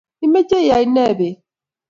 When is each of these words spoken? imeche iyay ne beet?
imeche 0.25 0.55
iyay 0.63 0.85
ne 0.93 1.05
beet? 1.17 1.39